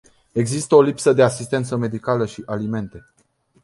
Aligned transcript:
Există 0.31 0.75
o 0.75 0.81
lipsă 0.81 1.13
de 1.13 1.23
asistență 1.23 1.75
medicală 1.75 2.25
și 2.25 2.43
alimente. 2.45 3.09